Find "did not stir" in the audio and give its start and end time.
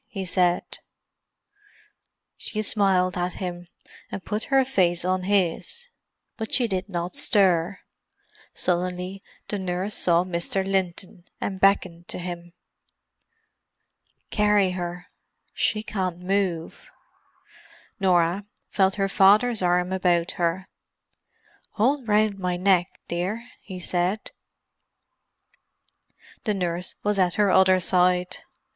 6.67-7.81